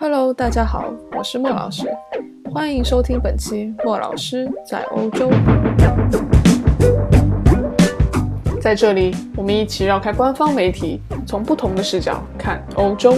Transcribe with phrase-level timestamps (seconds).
[0.00, 0.84] Hello，大家好，
[1.16, 1.88] 我是莫老师，
[2.54, 5.28] 欢迎收听本期莫老师在欧洲。
[8.60, 13.14] 在这里，我们一起绕开官方媒体，从不同的视角看欧洲。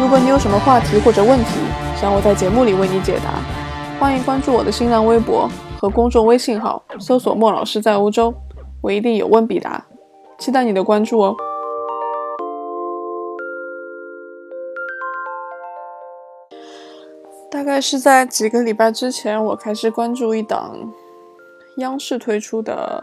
[0.00, 1.60] 如果你有什么话题或者问题，
[2.00, 3.34] 想我在节目里为你解答，
[4.00, 5.46] 欢迎关注我的新浪微博
[5.78, 8.32] 和公众微信号，搜索“莫老师在欧洲”，
[8.80, 9.84] 我一定有问必答，
[10.38, 11.36] 期待你的关注哦。
[17.50, 20.76] 大概是在几个礼拜之前，我开始关注一档
[21.78, 23.02] 央视推出的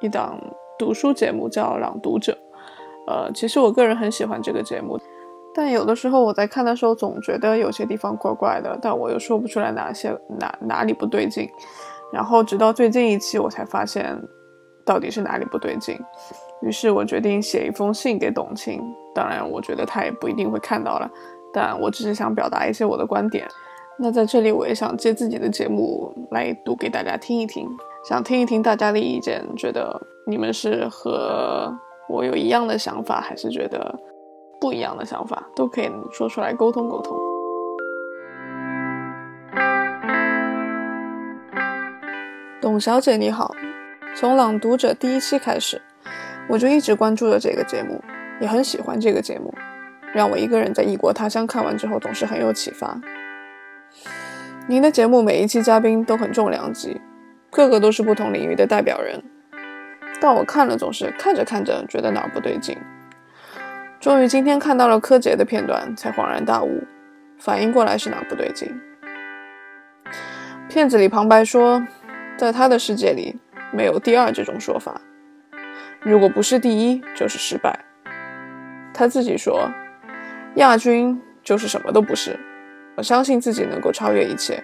[0.00, 0.38] 一档
[0.78, 2.32] 读书节目，叫《朗读者》。
[3.06, 5.00] 呃，其实我个人很喜欢这个节目，
[5.54, 11.48] 但有的时候我在看的时候，总觉得有些地方怪怪的，但我又说不出来哪些哪哪里不对劲。
[12.12, 14.14] 然后直到最近一期，我才发现
[14.84, 15.98] 到底是哪里不对劲。
[16.60, 18.82] 于是我决定写一封信给董卿，
[19.14, 21.10] 当然，我觉得他也不一定会看到了，
[21.54, 23.48] 但我只是想表达一些我的观点。
[24.00, 27.68] 那在这里，我也想借自己的节目来读给大家听一听，
[28.08, 31.76] 想听一听大家的意见，觉得你们是和
[32.08, 33.98] 我有一样的想法，还是觉得
[34.60, 37.18] 不一样的想法，都可以说出来沟通沟通。
[42.60, 43.52] 董小姐你好，
[44.14, 45.82] 从《朗读者》第一期开始，
[46.48, 48.00] 我就一直关注着这个节目，
[48.40, 49.52] 也很喜欢这个节目，
[50.14, 52.96] 让我一个人在异国他乡看完之后，总是很有启发。
[54.66, 57.00] 您的节目每一期嘉宾都很重量级，
[57.50, 59.22] 个个都是不同领域的代表人，
[60.20, 62.76] 但我看了总是看着看着觉得哪儿不对劲。
[64.00, 66.82] 终于今天看到了柯洁的片段，才恍然大悟，
[67.38, 68.68] 反应过来是哪儿不对劲。
[70.68, 71.82] 片子里旁白说，
[72.36, 73.36] 在他的世界里
[73.72, 75.00] 没有第二这种说法，
[76.02, 77.86] 如果不是第一就是失败。
[78.92, 79.70] 他自己说，
[80.56, 82.38] 亚军就是什么都不是。
[82.98, 84.60] 我相信自己能够超越一切。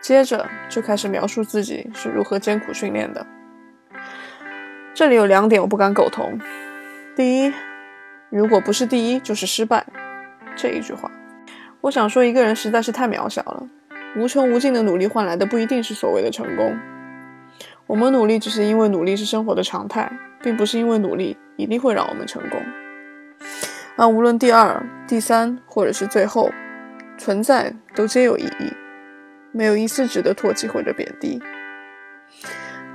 [0.00, 3.26] 接着就开始描述自己是如何艰苦训练的。
[4.94, 6.40] 这里有两点我不敢苟同。
[7.14, 7.52] 第一，
[8.30, 9.84] 如果不是第一就是失败，
[10.56, 11.10] 这一句话，
[11.82, 13.68] 我想说一个人实在是太渺小了。
[14.16, 16.74] 无穷无尽的努力换来的不一定是所谓的成功。
[17.86, 20.10] 我们努力只是因为努力是生活的常态，
[20.40, 22.58] 并不是因为努力一定会让我们成功。
[23.96, 26.50] 而无论第二、第三，或者是最后。
[27.18, 28.72] 存在都皆有意义，
[29.52, 31.40] 没有一丝值得唾弃或者贬低。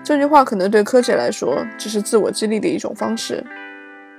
[0.04, 3.44] 这句话可能对柯洁来说只是自我激励的一种方式，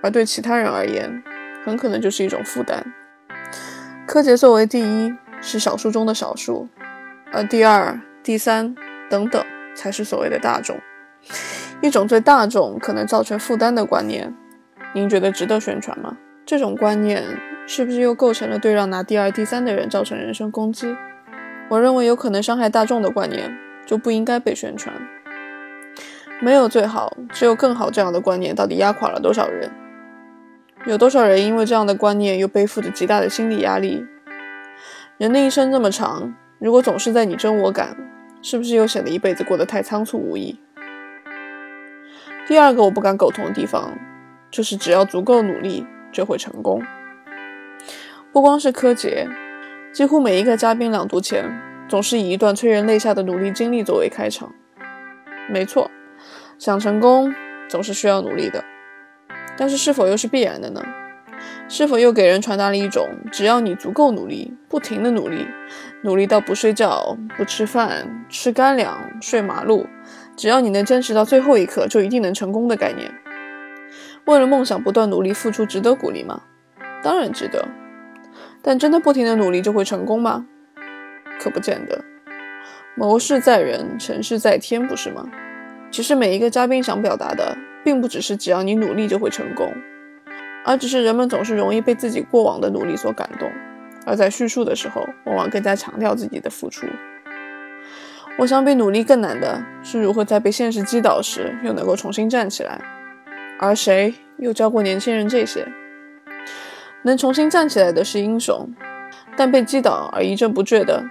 [0.03, 1.23] 而对其他人而言，
[1.65, 2.85] 很可能就是一种负担。
[4.07, 6.69] 柯洁作为第一是少数中的少数，
[7.33, 8.75] 而第二、第三
[9.11, 10.81] 等等才是所谓的大众。
[11.81, 14.33] 一种对大众可能造成负担的观念，
[14.95, 16.17] 您觉得值得宣传吗？
[16.45, 17.25] 这种观念。
[17.65, 20.97] 是不是又构成了对让拿第二、第三的人造成人身攻击？
[21.71, 24.93] 我认为有可能伤害大众的观念就不应该被宣传。
[26.41, 27.89] 没有最好，只有更好。
[27.89, 29.71] 这样的观念到底压垮了多少人？
[30.87, 34.05] 有多少人因为这样的观念又背负着极大的心理压力？
[35.17, 37.97] 人的一生这么长，如果总是在你争我赶，
[38.43, 40.59] 是不是又显得一辈子过得太仓促无益？
[42.49, 43.97] 第二个我不敢苟同的地方，
[44.51, 46.83] 就是只要足够努力就会成功。
[48.33, 49.27] 不光是柯洁，
[49.93, 51.51] 几乎每一个嘉宾朗读前，
[51.89, 54.53] 总是以一段催人泪下的努力经历作为开场。
[55.51, 55.91] 没错，
[56.59, 57.35] 想成功
[57.69, 58.65] 总是需要努力的，
[59.57, 60.83] 但是是否又是必然的呢？
[61.69, 65.47] 是否又给人传达了一种只要你足够努力，不停的努力，
[66.03, 69.87] 努力到不睡觉、不吃饭、吃干粮、睡马路，
[70.37, 73.11] 只要你能坚持到最后一刻，就一定能成功的概念？
[74.25, 76.43] 为了梦想不断努力付出，值得鼓励吗？
[77.03, 77.67] 当然值得。
[78.63, 80.47] 但真的不停的努力就会成功吗？
[81.41, 82.05] 可不见得。
[82.95, 85.27] 谋事在人，成事在天，不是吗？
[85.91, 89.73] 其实每一个嘉宾想表达的，并不只是只要你努力就会成功，
[90.65, 93.51] 而只是人们总是容易被自己过往的努力所感动，
[94.07, 96.87] 而在叙述的时候，往往更加强调自己的付出。
[98.39, 102.81] 我想比努力更难的是如何在被现实击倒时，又能够重新站起来。
[103.63, 105.65] 而谁又教过年轻人这些？
[107.05, 108.69] 能重新站起来的是英雄，
[109.37, 111.05] 但被击倒而一蹶不振的，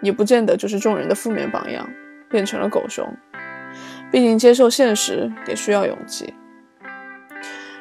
[0.00, 1.90] 也不见得就是众人的负面榜样，
[2.30, 3.04] 变成了狗熊。
[4.12, 6.32] 毕竟接受现实也需要勇气。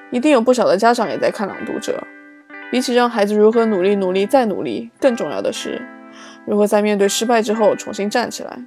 [0.10, 2.04] 一定有不少的家长也在看《朗读者》，
[2.72, 5.80] 比起让孩子如何努力、努力再努力，更重要的是
[6.48, 8.66] 如何在面对失败之后重新站起来。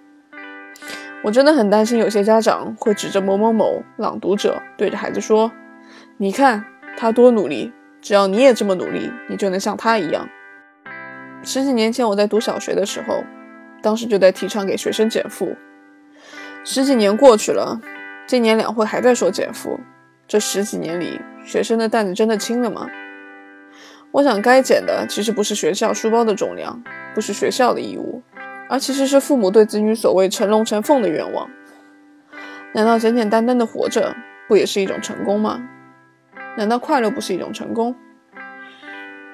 [1.28, 5.52] 我真的很担心有些家长会指着某某某《朗读者》对着孩子说
[6.16, 6.64] ：“你看。”
[6.96, 7.70] 他多努力，
[8.00, 10.26] 只要你也这么努力，你就能像他一样。
[11.44, 13.22] 十几年前我在读小学的时候，
[13.82, 15.54] 当时就在提倡给学生减负。
[16.64, 17.78] 十几年过去了，
[18.26, 19.78] 今年两会还在说减负。
[20.26, 22.88] 这十几年里，学生的担子真的轻了吗？
[24.12, 26.82] 我想，该减的其实不是学校书包的重量，
[27.14, 28.22] 不是学校的义务，
[28.68, 31.50] 而其实是父母对子女所谓成龙成凤的愿望。
[32.74, 34.14] 难道简简单单的活着
[34.46, 35.68] 不也是一种成功吗？
[36.56, 37.94] 难道快乐不是一种成功？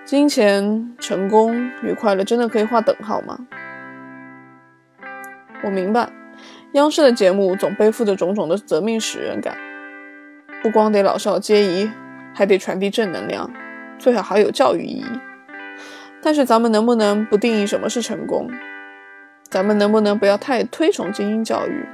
[0.05, 3.47] 金钱、成功与快乐真的可以划等号吗？
[5.63, 6.11] 我明白，
[6.73, 9.57] 央视的节目总背负着种种的责命使人感。
[10.63, 11.91] 不光得老少皆宜，
[12.35, 13.51] 还得传递正能量，
[13.99, 15.21] 最好还有教育意义。
[16.23, 18.51] 但是咱们能不能不定义什么是成功？
[19.55, 21.87] 咱们能不能不要太推崇精英教育？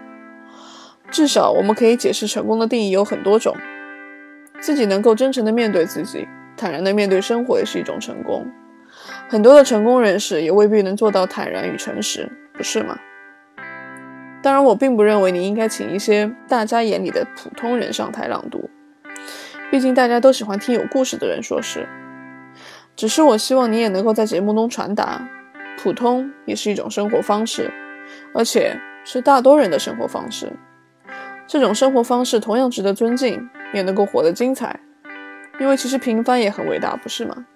[1.11, 3.55] 至少我们可以解释成功的定义有很多种。
[4.63, 6.27] 自己能够真诚的面对自己，
[6.57, 8.47] 坦然的面对生活也是一种成功。
[9.29, 12.99] 很多的成功人士也未必能做到坦然与诚实，不是吗？
[14.43, 18.71] 当然，我并不认为你应该请一些大家眼里的普通人上台朗读，
[19.71, 21.87] 毕竟大家都喜欢听有故事的人说事。
[22.97, 25.29] 只是我希望你也能够在节目中传达，
[25.83, 27.71] 普通也是一种生活方式，
[28.35, 30.53] 而且是大多人的生活方式。
[31.47, 34.79] 这种生活方式同样值得尊敬，也能够活得精彩。
[35.59, 37.47] 因为其实平凡也很伟大，不是吗？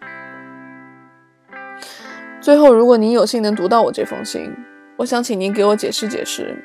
[2.40, 4.50] 最后，如果您有幸能读到我这封信，
[4.96, 6.56] 我想请您给我解释解释。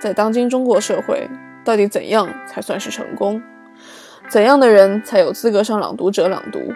[0.00, 1.28] 在当今中国社会，
[1.62, 3.42] 到底怎样才算是成功？
[4.28, 6.72] 怎样的人才有资格上朗读者朗读？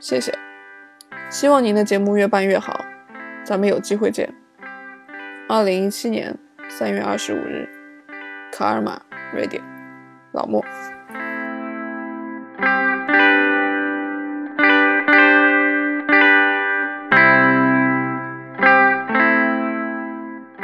[0.00, 0.32] 谢谢，
[1.30, 2.83] 希望您的节目越办越好，
[3.44, 4.32] 咱们有机会见。
[5.46, 6.34] 二零一七年
[6.68, 7.68] 三月二十五日，
[8.50, 8.98] 卡尔玛，
[9.34, 9.62] 瑞典，
[10.32, 10.64] 老莫。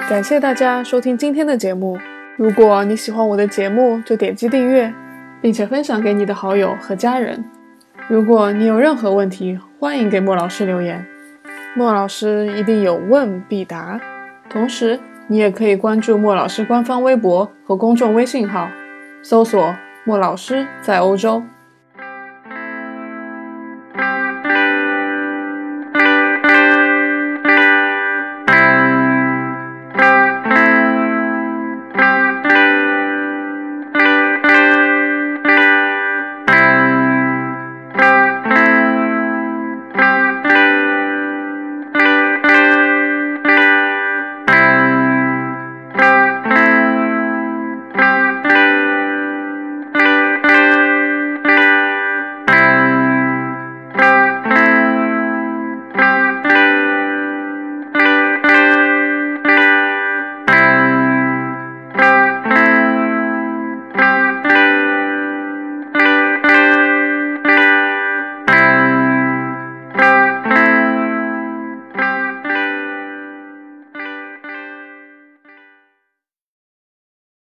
[0.08, 1.98] 感谢大家收听今天的节目。
[2.36, 4.92] 如果你喜欢我的节目，就点击订阅，
[5.42, 7.44] 并且分享给你的好友和家人。
[8.08, 11.06] 如果你有任何问题，欢迎给莫老师留言，
[11.76, 14.00] 莫老师一定有问必答。
[14.48, 18.68] 同时，你也可以关注莫老师官方微博和公众微信号，
[19.22, 19.74] 搜索
[20.04, 21.42] “莫老师在欧洲”。